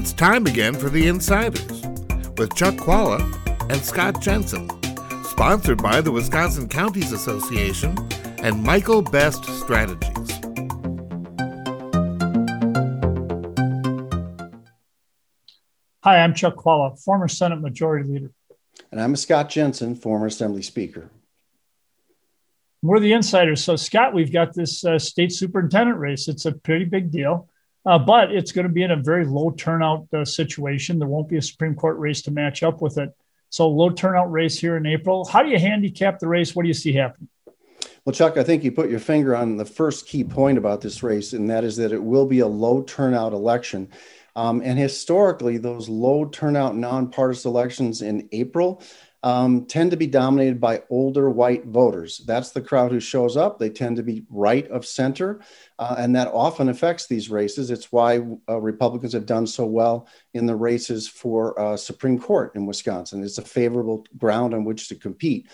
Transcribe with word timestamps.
It's 0.00 0.14
time 0.14 0.46
again 0.46 0.72
for 0.72 0.88
The 0.88 1.08
Insiders 1.08 1.82
with 2.38 2.54
Chuck 2.54 2.76
Chvala 2.76 3.20
and 3.70 3.84
Scott 3.84 4.22
Jensen, 4.22 4.66
sponsored 5.24 5.82
by 5.82 6.00
the 6.00 6.10
Wisconsin 6.10 6.70
Counties 6.70 7.12
Association 7.12 7.94
and 8.38 8.62
Michael 8.62 9.02
Best 9.02 9.44
Strategies. 9.44 10.30
Hi, 16.02 16.22
I'm 16.22 16.32
Chuck 16.32 16.56
Chvala, 16.56 16.98
former 16.98 17.28
Senate 17.28 17.60
Majority 17.60 18.08
Leader. 18.08 18.30
And 18.90 19.02
I'm 19.02 19.14
Scott 19.16 19.50
Jensen, 19.50 19.94
former 19.94 20.28
Assembly 20.28 20.62
Speaker. 20.62 21.10
We're 22.80 23.00
the 23.00 23.12
insiders. 23.12 23.62
So, 23.62 23.76
Scott, 23.76 24.14
we've 24.14 24.32
got 24.32 24.54
this 24.54 24.82
uh, 24.82 24.98
state 24.98 25.30
superintendent 25.30 25.98
race. 25.98 26.26
It's 26.26 26.46
a 26.46 26.52
pretty 26.52 26.86
big 26.86 27.10
deal, 27.10 27.50
uh, 27.86 27.98
but 27.98 28.32
it's 28.32 28.52
going 28.52 28.66
to 28.66 28.72
be 28.72 28.82
in 28.82 28.90
a 28.90 28.96
very 28.96 29.24
low 29.24 29.50
turnout 29.50 30.06
uh, 30.12 30.24
situation. 30.24 30.98
There 30.98 31.08
won't 31.08 31.28
be 31.28 31.36
a 31.36 31.42
Supreme 31.42 31.74
Court 31.74 31.98
race 31.98 32.22
to 32.22 32.30
match 32.30 32.62
up 32.62 32.80
with 32.82 32.98
it. 32.98 33.14
So, 33.48 33.68
low 33.68 33.90
turnout 33.90 34.30
race 34.30 34.58
here 34.58 34.76
in 34.76 34.86
April. 34.86 35.24
How 35.24 35.42
do 35.42 35.48
you 35.48 35.58
handicap 35.58 36.18
the 36.18 36.28
race? 36.28 36.54
What 36.54 36.62
do 36.62 36.68
you 36.68 36.74
see 36.74 36.92
happening? 36.92 37.28
Well, 38.04 38.14
Chuck, 38.14 38.36
I 38.36 38.44
think 38.44 38.64
you 38.64 38.72
put 38.72 38.90
your 38.90 39.00
finger 39.00 39.36
on 39.36 39.56
the 39.56 39.64
first 39.64 40.06
key 40.06 40.24
point 40.24 40.56
about 40.56 40.80
this 40.80 41.02
race, 41.02 41.32
and 41.32 41.50
that 41.50 41.64
is 41.64 41.76
that 41.76 41.92
it 41.92 42.02
will 42.02 42.26
be 42.26 42.40
a 42.40 42.46
low 42.46 42.82
turnout 42.82 43.32
election. 43.32 43.88
Um, 44.36 44.62
and 44.64 44.78
historically, 44.78 45.58
those 45.58 45.88
low 45.88 46.24
turnout 46.26 46.76
nonpartisan 46.76 47.50
elections 47.50 48.00
in 48.00 48.28
April 48.32 48.82
um, 49.22 49.66
tend 49.66 49.90
to 49.90 49.96
be 49.96 50.06
dominated 50.06 50.60
by 50.60 50.82
older 50.88 51.28
white 51.28 51.66
voters. 51.66 52.18
That's 52.26 52.50
the 52.50 52.62
crowd 52.62 52.90
who 52.90 53.00
shows 53.00 53.36
up. 53.36 53.58
They 53.58 53.68
tend 53.68 53.96
to 53.96 54.02
be 54.02 54.24
right 54.30 54.66
of 54.68 54.86
center, 54.86 55.40
uh, 55.78 55.96
and 55.98 56.16
that 56.16 56.28
often 56.28 56.68
affects 56.68 57.06
these 57.06 57.28
races. 57.28 57.70
It's 57.70 57.92
why 57.92 58.20
uh, 58.48 58.60
Republicans 58.60 59.12
have 59.12 59.26
done 59.26 59.46
so 59.46 59.66
well 59.66 60.08
in 60.32 60.46
the 60.46 60.56
races 60.56 61.06
for 61.06 61.58
uh, 61.60 61.76
Supreme 61.76 62.18
Court 62.18 62.54
in 62.54 62.64
Wisconsin. 62.64 63.22
It's 63.22 63.38
a 63.38 63.42
favorable 63.42 64.06
ground 64.16 64.54
on 64.54 64.64
which 64.64 64.88
to 64.88 64.94
compete. 64.94 65.48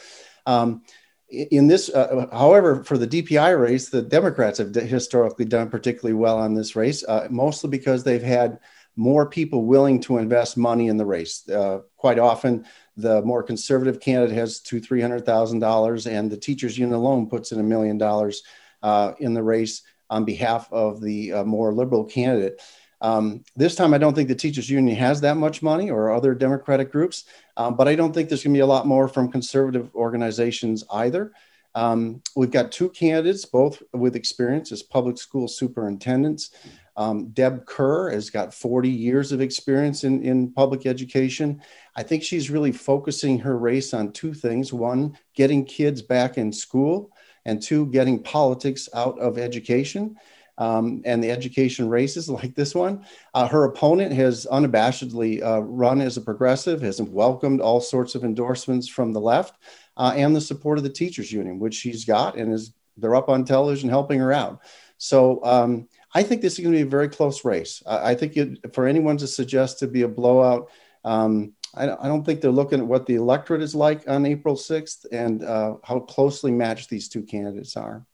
Um, 0.47 0.83
in 1.29 1.67
this, 1.67 1.89
uh, 1.89 2.27
however, 2.33 2.85
for 2.85 2.97
the 2.97 3.09
DPI 3.09 3.61
race, 3.61 3.89
the 3.89 4.03
Democrats 4.03 4.59
have 4.59 4.73
historically 4.73 5.45
done 5.45 5.71
particularly 5.71 6.15
well 6.15 6.39
on 6.39 6.55
this 6.55 6.77
race, 6.77 7.03
uh, 7.05 7.27
mostly 7.31 7.69
because 7.69 8.05
they've 8.05 8.23
had 8.23 8.61
more 8.95 9.29
people 9.29 9.65
willing 9.65 10.01
to 10.01 10.19
invest 10.19 10.57
money 10.57 10.87
in 10.89 10.97
the 10.97 11.05
race. 11.05 11.49
Uh, 11.49 11.81
quite 11.97 12.19
often, 12.19 12.65
the 12.97 13.23
more 13.23 13.43
conservative 13.43 14.01
candidate 14.01 14.35
has 14.35 14.61
two, 14.61 14.81
three 14.81 15.01
hundred 15.01 15.27
thousand 15.27 15.61
dollars, 15.61 16.07
and 16.07 16.31
the 16.31 16.37
teachers 16.37 16.79
union 16.79 16.97
alone 16.97 17.29
puts 17.29 17.53
in 17.53 17.61
a 17.61 17.63
million 17.63 17.99
dollars 17.99 18.43
uh, 18.83 19.13
in 19.19 19.35
the 19.35 19.43
race 19.43 19.83
on 20.09 20.25
behalf 20.25 20.73
of 20.73 21.01
the 21.01 21.33
uh, 21.33 21.45
more 21.45 21.73
liberal 21.75 22.05
candidate. 22.05 22.61
Um, 23.01 23.45
this 23.57 23.75
time, 23.75 23.93
I 23.93 23.99
don't 23.99 24.15
think 24.15 24.29
the 24.29 24.35
teachers 24.35 24.71
union 24.71 24.97
has 24.97 25.21
that 25.21 25.37
much 25.37 25.63
money 25.63 25.91
or 25.91 26.11
other 26.11 26.35
Democratic 26.35 26.91
groups, 26.91 27.25
um, 27.57 27.77
but 27.77 27.89
I 27.89 27.95
don't 27.95 28.13
think 28.13 28.29
there's 28.29 28.43
going 28.43 28.55
to 28.55 28.59
be 28.59 28.63
a 28.63 28.67
lot 28.67 28.87
more 28.87 29.09
from 29.09 29.31
conservative 29.31 29.95
organizations 29.95 30.85
either. 30.91 31.33
Um, 31.77 32.23
we've 32.35 32.51
got 32.51 32.73
two 32.73 32.89
candidates, 32.89 33.45
both 33.45 33.83
with 33.93 34.17
experience 34.17 34.73
as 34.73 34.83
public 34.83 35.19
school 35.19 35.47
superintendents. 35.47 36.51
Um, 36.97 37.29
Deb 37.29 37.67
Kerr 37.67 38.11
has 38.11 38.31
got 38.31 38.55
40 38.55 38.89
years 38.89 39.31
of 39.31 39.43
experience 39.43 40.03
in, 40.03 40.23
in 40.23 40.53
public 40.53 40.87
education. 40.87 41.61
I 41.95 42.03
think 42.03 42.23
she's 42.23 42.51
really 42.51 42.73
focusing 42.73 43.39
her 43.41 43.59
race 43.59 43.93
on 43.93 44.13
two 44.13 44.33
things 44.33 44.73
one, 44.73 45.19
getting 45.35 45.67
kids 45.67 46.01
back 46.01 46.39
in 46.39 46.51
school, 46.51 47.13
and 47.45 47.63
two, 47.63 47.87
getting 47.89 48.23
politics 48.23 48.89
out 48.95 49.19
of 49.19 49.37
education. 49.37 50.17
Um, 50.59 51.03
and 51.05 51.23
the 51.23 51.31
education 51.31 51.89
races 51.89 52.31
like 52.31 52.55
this 52.55 52.75
one. 52.75 53.05
Uh, 53.35 53.47
her 53.47 53.65
opponent 53.65 54.13
has 54.13 54.47
unabashedly 54.51 55.43
uh, 55.43 55.63
run 55.63 56.01
as 56.01 56.17
a 56.17 56.23
progressive, 56.23 56.81
has 56.83 57.01
welcomed 57.03 57.61
all 57.61 57.81
sorts 57.81 58.15
of 58.15 58.25
endorsements 58.25 58.89
from 58.89 59.13
the 59.13 59.21
left 59.21 59.59
uh, 59.97 60.13
and 60.17 60.35
the 60.35 60.41
support 60.41 60.79
of 60.79 60.85
the 60.85 60.91
teachers 60.91 61.33
union, 61.33 61.59
which 61.59 61.75
she's 61.75 62.05
got, 62.05 62.37
and 62.37 62.53
is 62.53 62.73
they're 62.97 63.15
up 63.15 63.29
on 63.29 63.45
television 63.45 63.89
helping 63.89 64.19
her 64.19 64.33
out. 64.33 64.61
So 64.99 65.45
um, 65.45 65.89
I 66.15 66.23
think 66.23 66.41
this 66.41 66.55
is 66.55 66.61
going 66.61 66.73
to 66.73 66.79
be 66.79 66.87
a 66.87 66.91
very 66.91 67.09
close 67.09 67.45
race. 67.45 67.83
I, 67.87 68.13
I 68.13 68.15
think 68.15 68.37
it, 68.37 68.75
for 68.75 68.87
anyone 68.87 69.17
to 69.19 69.27
suggest 69.27 69.79
to 69.81 69.87
be 69.87 70.03
a 70.03 70.09
blowout, 70.09 70.71
um, 71.05 71.53
I, 71.75 71.85
I, 71.85 72.09
don't 72.09 72.25
think 72.25 72.41
they're 72.41 72.51
looking 72.51 72.81
at 72.81 72.87
what 72.87 73.07
the 73.07 73.15
electorate 73.15 73.63
is 73.63 73.75
like 73.75 74.09
on 74.09 74.27
April 74.27 74.57
6th 74.57 75.07
and 75.13 75.45
uh, 75.45 75.77
how 75.85 76.01
closely 76.01 76.51
matched 76.51 76.89
these 76.91 77.09
two 77.09 77.23
candidates 77.23 77.77
are. 77.77 78.05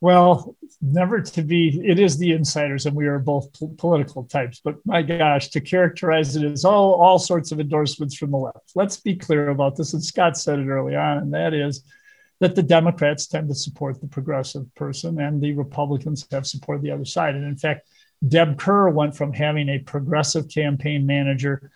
Well, 0.00 0.54
never 0.82 1.22
to 1.22 1.42
be, 1.42 1.80
it 1.82 1.98
is 1.98 2.18
the 2.18 2.32
insiders, 2.32 2.84
and 2.84 2.94
we 2.94 3.06
are 3.06 3.18
both 3.18 3.52
p- 3.58 3.68
political 3.78 4.24
types. 4.24 4.60
But 4.62 4.76
my 4.84 5.02
gosh, 5.02 5.48
to 5.48 5.60
characterize 5.60 6.36
it 6.36 6.44
as 6.44 6.64
all, 6.64 6.94
all 6.94 7.18
sorts 7.18 7.50
of 7.50 7.60
endorsements 7.60 8.16
from 8.16 8.30
the 8.30 8.36
left. 8.36 8.72
Let's 8.74 8.98
be 8.98 9.16
clear 9.16 9.48
about 9.48 9.76
this. 9.76 9.94
And 9.94 10.04
Scott 10.04 10.36
said 10.36 10.58
it 10.58 10.68
early 10.68 10.94
on, 10.96 11.18
and 11.18 11.34
that 11.34 11.54
is 11.54 11.82
that 12.40 12.54
the 12.54 12.62
Democrats 12.62 13.26
tend 13.26 13.48
to 13.48 13.54
support 13.54 14.00
the 14.00 14.06
progressive 14.06 14.72
person 14.74 15.18
and 15.18 15.40
the 15.40 15.54
Republicans 15.54 16.26
have 16.30 16.46
supported 16.46 16.82
the 16.82 16.90
other 16.90 17.04
side. 17.04 17.34
And 17.34 17.44
in 17.44 17.56
fact, 17.56 17.88
Deb 18.26 18.58
Kerr 18.58 18.90
went 18.90 19.16
from 19.16 19.32
having 19.32 19.68
a 19.68 19.78
progressive 19.78 20.48
campaign 20.48 21.06
manager, 21.06 21.70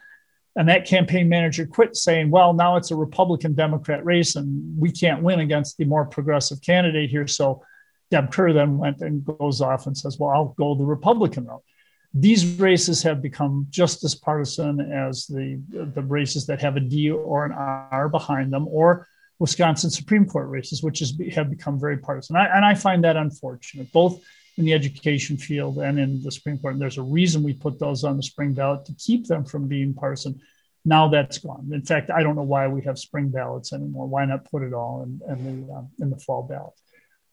and 0.56 0.68
that 0.68 0.86
campaign 0.86 1.28
manager 1.28 1.66
quit 1.66 1.96
saying, 1.96 2.30
Well, 2.30 2.52
now 2.52 2.76
it's 2.76 2.90
a 2.90 2.96
Republican 2.96 3.54
Democrat 3.54 4.04
race, 4.04 4.36
and 4.36 4.78
we 4.78 4.90
can't 4.90 5.22
win 5.22 5.40
against 5.40 5.76
the 5.76 5.84
more 5.84 6.04
progressive 6.04 6.60
candidate 6.60 7.08
here. 7.08 7.26
So 7.26 7.62
Deb 8.10 8.32
Kerr 8.32 8.52
then 8.52 8.78
went 8.78 9.00
and 9.00 9.24
goes 9.24 9.60
off 9.60 9.86
and 9.86 9.96
says, 9.96 10.18
Well, 10.18 10.30
I'll 10.30 10.54
go 10.58 10.74
the 10.74 10.84
Republican 10.84 11.46
route. 11.46 11.62
These 12.12 12.58
races 12.58 13.02
have 13.04 13.22
become 13.22 13.66
just 13.70 14.02
as 14.02 14.16
partisan 14.16 14.80
as 14.80 15.26
the, 15.26 15.62
the 15.70 16.02
races 16.02 16.46
that 16.46 16.60
have 16.60 16.76
a 16.76 16.80
D 16.80 17.10
or 17.10 17.44
an 17.44 17.52
R 17.52 18.08
behind 18.08 18.52
them, 18.52 18.66
or 18.66 19.06
Wisconsin 19.38 19.90
Supreme 19.90 20.26
Court 20.26 20.48
races, 20.48 20.82
which 20.82 21.02
is, 21.02 21.18
have 21.34 21.50
become 21.50 21.78
very 21.78 21.98
partisan. 21.98 22.34
I, 22.36 22.46
and 22.46 22.64
I 22.64 22.74
find 22.74 23.04
that 23.04 23.16
unfortunate, 23.16 23.92
both 23.92 24.20
in 24.58 24.64
the 24.64 24.74
education 24.74 25.36
field 25.36 25.78
and 25.78 25.98
in 25.98 26.22
the 26.22 26.32
Supreme 26.32 26.58
Court. 26.58 26.74
And 26.74 26.82
there's 26.82 26.98
a 26.98 27.02
reason 27.02 27.42
we 27.42 27.54
put 27.54 27.78
those 27.78 28.02
on 28.02 28.16
the 28.16 28.22
spring 28.22 28.54
ballot 28.54 28.84
to 28.86 28.94
keep 28.94 29.26
them 29.26 29.44
from 29.44 29.68
being 29.68 29.94
partisan. 29.94 30.40
Now 30.84 31.08
that's 31.08 31.38
gone. 31.38 31.70
In 31.72 31.82
fact, 31.82 32.10
I 32.10 32.22
don't 32.22 32.36
know 32.36 32.42
why 32.42 32.66
we 32.66 32.82
have 32.82 32.98
spring 32.98 33.28
ballots 33.28 33.72
anymore. 33.72 34.06
Why 34.06 34.24
not 34.24 34.50
put 34.50 34.62
it 34.62 34.72
all 34.72 35.02
in, 35.02 35.20
in 35.32 35.66
the, 35.66 35.72
um, 35.72 35.88
in 36.00 36.10
the 36.10 36.18
fall 36.18 36.42
ballot? 36.42 36.74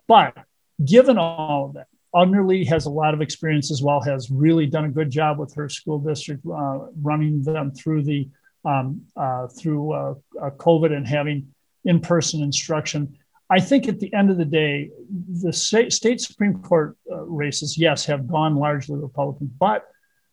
But 0.07 0.37
given 0.83 1.17
all 1.17 1.65
of 1.65 1.73
that, 1.73 1.87
Underly 2.15 2.65
has 2.67 2.85
a 2.85 2.89
lot 2.89 3.13
of 3.13 3.21
experience 3.21 3.69
as 3.71 3.81
well, 3.81 4.01
has 4.01 4.31
really 4.31 4.65
done 4.65 4.85
a 4.85 4.89
good 4.89 5.09
job 5.09 5.37
with 5.37 5.53
her 5.55 5.69
school 5.69 5.99
district, 5.99 6.43
uh, 6.45 6.79
running 7.01 7.43
them 7.43 7.71
through 7.71 8.03
the 8.03 8.29
um, 8.65 9.01
uh, 9.15 9.47
through 9.47 9.93
uh, 9.93 10.13
uh 10.41 10.49
COVID 10.51 10.91
and 10.91 11.07
having 11.07 11.47
in 11.85 11.99
person 11.99 12.41
instruction. 12.41 13.17
I 13.49 13.59
think 13.59 13.87
at 13.87 13.99
the 13.99 14.13
end 14.13 14.29
of 14.29 14.37
the 14.37 14.45
day, 14.45 14.91
the 15.41 15.53
state, 15.53 15.93
state 15.93 16.19
Supreme 16.19 16.61
Court 16.61 16.97
uh, 17.09 17.21
races, 17.23 17.77
yes, 17.77 18.05
have 18.05 18.27
gone 18.27 18.55
largely 18.55 18.97
Republican, 18.97 19.53
but 19.57 19.85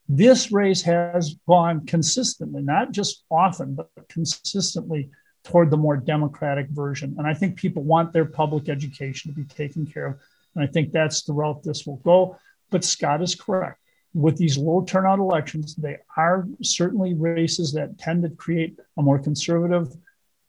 this 0.09 0.51
race 0.51 0.83
has 0.83 1.37
gone 1.47 1.87
consistently, 1.87 2.63
not 2.63 2.91
just 2.91 3.25
often, 3.31 3.75
but 3.75 3.89
consistently 4.09 5.11
toward 5.45 5.71
the 5.71 5.77
more 5.77 5.97
democratic 5.97 6.69
version. 6.71 7.15
And 7.19 7.27
I 7.27 7.35
think 7.35 7.57
people 7.57 7.83
want 7.83 8.13
their 8.13 8.25
public 8.25 8.69
education 8.69 9.31
to 9.31 9.41
be 9.41 9.47
taken 9.47 9.87
care 9.87 10.07
of. 10.07 10.21
And 10.55 10.65
I 10.65 10.67
think 10.67 10.93
that's 10.93 11.23
the 11.23 11.33
route 11.33 11.63
this 11.63 11.87
will 11.87 11.97
go. 11.97 12.37
But 12.71 12.85
Scott 12.85 13.23
is 13.23 13.35
correct. 13.35 13.81
With 14.15 14.37
these 14.37 14.57
low 14.57 14.85
turnout 14.85 15.19
elections, 15.19 15.75
they 15.75 15.97
are 16.17 16.47
certainly 16.63 17.15
races 17.15 17.73
that 17.73 17.99
tend 17.99 18.23
to 18.23 18.31
create 18.31 18.79
a 18.97 19.03
more 19.03 19.19
conservative 19.19 19.89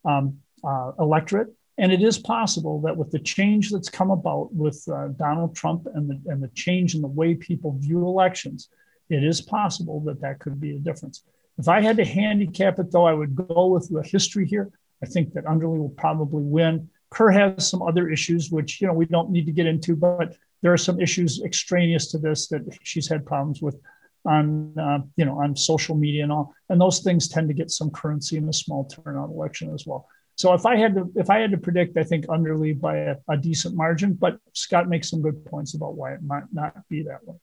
um, 0.04 0.40
uh, 0.64 0.92
electorate. 1.00 1.50
And 1.78 1.92
it 1.92 2.02
is 2.02 2.18
possible 2.18 2.80
that 2.82 2.96
with 2.96 3.12
the 3.12 3.20
change 3.20 3.72
that's 3.72 3.90
come 3.90 4.12
about 4.12 4.54
with 4.54 4.84
uh, 4.88 5.10
Donald 5.10 5.56
Trump 5.56 5.88
and 5.94 6.10
the, 6.10 6.32
and 6.32 6.42
the 6.42 6.48
change 6.50 6.96
in 6.96 7.02
the 7.02 7.08
way 7.08 7.36
people 7.36 7.78
view 7.78 8.08
elections, 8.08 8.70
it 9.10 9.24
is 9.24 9.42
possible 9.42 10.00
that 10.02 10.22
that 10.22 10.40
could 10.40 10.60
be 10.60 10.76
a 10.76 10.80
difference. 10.80 11.24
If 11.58 11.68
I 11.68 11.82
had 11.82 11.98
to 11.98 12.06
handicap 12.06 12.80
it, 12.80 12.92
though, 12.92 13.06
I 13.06 13.14
would 13.14 13.36
go 13.36 13.68
with 13.68 13.90
the 13.90 14.04
history 14.04 14.46
here. 14.46 14.72
I 15.04 15.06
think 15.06 15.34
that 15.34 15.46
Underly 15.46 15.78
will 15.78 15.90
probably 15.90 16.44
win. 16.44 16.90
Kerr 17.16 17.32
has 17.32 17.70
some 17.70 17.82
other 17.82 18.10
issues, 18.10 18.52
which 18.52 18.82
you 18.82 18.88
know 18.88 18.94
we 18.94 19.06
don't 19.06 19.32
need 19.32 19.46
to 19.46 19.54
get 19.54 19.66
into, 19.66 19.96
but 19.96 20.36
there 20.62 20.74
are 20.74 20.78
some 20.78 21.00
issues 21.00 21.42
extraneous 21.44 22.12
to 22.12 22.18
this 22.18 22.48
that 22.50 22.62
she's 22.84 23.08
had 23.08 23.26
problems 23.26 23.62
with 23.62 23.80
on 24.26 24.78
uh, 24.78 25.00
you 25.16 25.24
know 25.24 25.40
on 25.40 25.56
social 25.56 25.96
media 25.96 26.24
and 26.24 26.32
all, 26.32 26.54
and 26.70 26.80
those 26.80 27.00
things 27.00 27.30
tend 27.30 27.48
to 27.48 27.54
get 27.54 27.72
some 27.72 27.90
currency 27.90 28.36
in 28.36 28.50
a 28.50 28.54
small 28.54 28.84
turnout 28.86 29.30
election 29.30 29.74
as 29.74 29.86
well. 29.88 30.08
So 30.36 30.54
if 30.54 30.66
I 30.66 30.76
had 30.76 30.94
to 30.96 31.10
if 31.16 31.30
I 31.30 31.40
had 31.40 31.52
to 31.52 31.58
predict, 31.58 31.98
I 31.98 32.04
think 32.04 32.28
Underly 32.28 32.80
by 32.80 32.98
a, 32.98 33.16
a 33.30 33.38
decent 33.38 33.76
margin. 33.76 34.14
But 34.14 34.38
Scott 34.52 34.90
makes 34.90 35.10
some 35.10 35.22
good 35.22 35.46
points 35.46 35.74
about 35.74 35.96
why 35.96 36.14
it 36.14 36.22
might 36.22 36.52
not 36.52 36.76
be 36.90 37.04
that 37.04 37.26
way. 37.26 37.36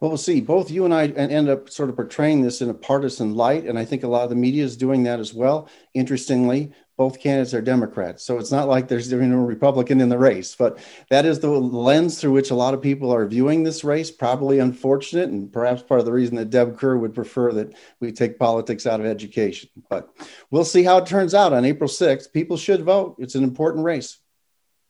Well, 0.00 0.10
we'll 0.10 0.18
see. 0.18 0.40
Both 0.40 0.70
you 0.70 0.84
and 0.84 0.94
I 0.94 1.06
end 1.08 1.48
up 1.48 1.70
sort 1.70 1.88
of 1.90 1.96
portraying 1.96 2.42
this 2.42 2.60
in 2.62 2.70
a 2.70 2.74
partisan 2.74 3.34
light, 3.34 3.64
and 3.66 3.78
I 3.78 3.84
think 3.84 4.02
a 4.02 4.08
lot 4.08 4.24
of 4.24 4.30
the 4.30 4.36
media 4.36 4.64
is 4.64 4.76
doing 4.76 5.04
that 5.04 5.20
as 5.20 5.32
well. 5.32 5.68
Interestingly, 5.94 6.72
both 7.02 7.18
candidates 7.18 7.52
are 7.52 7.60
Democrats. 7.60 8.22
So 8.22 8.38
it's 8.38 8.52
not 8.52 8.68
like 8.68 8.86
there's 8.86 9.10
you 9.10 9.20
know, 9.20 9.40
a 9.40 9.44
Republican 9.44 10.00
in 10.00 10.08
the 10.08 10.16
race, 10.16 10.54
but 10.54 10.78
that 11.10 11.26
is 11.26 11.40
the 11.40 11.50
lens 11.50 12.20
through 12.20 12.30
which 12.30 12.52
a 12.52 12.54
lot 12.54 12.74
of 12.74 12.80
people 12.80 13.12
are 13.12 13.26
viewing 13.26 13.64
this 13.64 13.82
race. 13.82 14.08
Probably 14.08 14.60
unfortunate, 14.60 15.28
and 15.28 15.52
perhaps 15.52 15.82
part 15.82 15.98
of 15.98 16.06
the 16.06 16.12
reason 16.12 16.36
that 16.36 16.50
Deb 16.50 16.78
Kerr 16.78 16.96
would 16.96 17.12
prefer 17.12 17.50
that 17.54 17.74
we 17.98 18.12
take 18.12 18.38
politics 18.38 18.86
out 18.86 19.00
of 19.00 19.06
education. 19.06 19.68
But 19.90 20.10
we'll 20.52 20.64
see 20.64 20.84
how 20.84 20.98
it 20.98 21.06
turns 21.06 21.34
out 21.34 21.52
on 21.52 21.64
April 21.64 21.90
6th. 21.90 22.32
People 22.32 22.56
should 22.56 22.84
vote. 22.84 23.16
It's 23.18 23.34
an 23.34 23.42
important 23.42 23.84
race. 23.84 24.18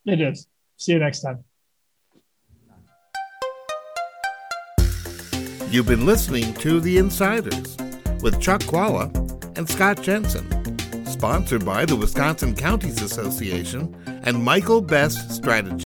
It 0.04 0.20
is. 0.20 0.46
See 0.76 0.92
you 0.92 0.98
next 0.98 1.22
time. 1.22 1.44
You've 5.70 5.86
been 5.86 6.04
listening 6.04 6.52
to 6.56 6.78
The 6.78 6.98
Insiders 6.98 7.78
with 8.20 8.38
Chuck 8.38 8.60
Chvala 8.60 9.08
and 9.56 9.66
Scott 9.66 10.02
Jensen, 10.02 10.46
sponsored 11.22 11.64
by 11.64 11.84
the 11.84 11.94
Wisconsin 11.94 12.52
Counties 12.52 13.00
Association 13.00 13.94
and 14.24 14.42
Michael 14.42 14.80
Best 14.80 15.30
Strategy. 15.30 15.76